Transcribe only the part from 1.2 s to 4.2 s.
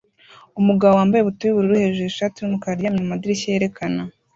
buto yubururu hejuru ishati numukobwa aryamye mumadirishya yerekana